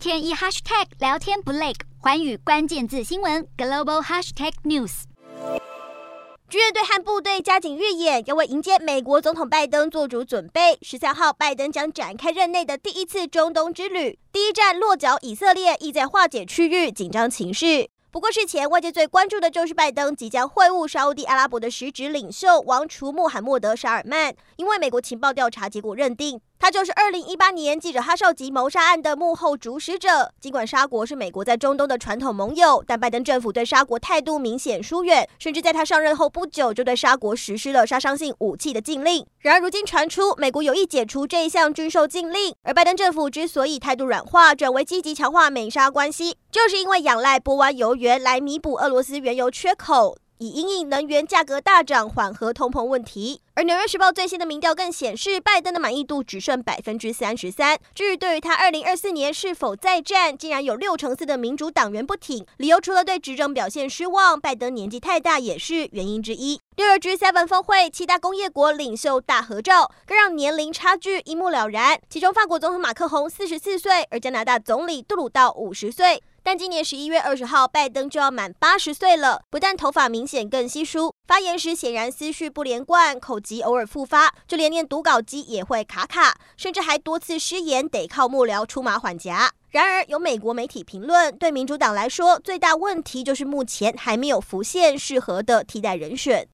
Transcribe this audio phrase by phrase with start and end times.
[0.00, 5.02] 天一 hashtag 聊天不累，寰宇关键字新闻 global hashtag news。
[6.48, 10.78] 军乐队和部队加紧预演，要为迎接美国总统拜登做足准备。
[10.80, 17.90] 十三号，拜登将展开任内的第一次中东之旅，第一站落脚以色列，意在化解区域紧张情势。
[18.10, 30.30] 不过，事前外界最关注的就是拜登即将会晤沙乌地阿拉伯的实职领袖王储穆罕默德·沙尔曼，因为美国情报调查结果认定，他就是二零一八年记者哈绍吉谋杀案的幕后主使者。
[30.38, 39.26] 尽管沙国是美国在中东的传统盟友，但拜登政府对沙国态度明显疏远，甚至在他上任后不久就对沙国实施了杀伤性武器的禁令。
[39.38, 53.42] 然而，如今传出美国有意解除这一项军售禁令，而拜登政府之所以态度软化，转为积极强化美沙关系，就是因为仰赖波湾油源来弥补俄罗斯原油缺口，以因应能源价格大涨，缓和通膨问题。
[53.52, 57.78] 而《纽约时报》最新的民调更显示，拜登的满意度只剩百分之三十三。
[57.94, 66.58] 至于对于他二零二四年是否再战，竟然有六成四的民主党员不挺，理由除了对执政表现失望，拜登年纪太大也是原因之一。
[66.76, 72.00] 六月 G7 峰会，七大工业国领袖大合照，更让年龄差距一目了然。
[72.08, 76.22] 其中，法国总统马克宏四十四岁，而加拿大总理杜鲁道五十岁。
[76.42, 79.42] 但今年十一月二十号，拜登就要满八十岁了。
[79.50, 89.52] 不但头发明显更稀疏，发言时显然思绪不连贯，口疾偶尔复发，就连念读稿机也会卡卡，甚至还多次失言，得靠幕僚出马缓颊。
[89.70, 96.48] 然而，有美国媒体评论，对民主党来说，最大问题就是目前还没有浮现适合的替代人选。